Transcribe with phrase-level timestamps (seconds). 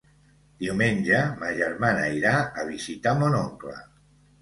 [0.63, 3.81] Diumenge ma germana irà a visitar mon oncle.